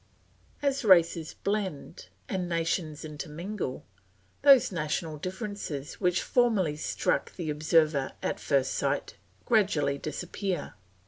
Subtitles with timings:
[0.63, 3.85] As races blend and nations intermingle,
[4.41, 10.73] those national differences which formerly struck the observer at first sight gradually disappear.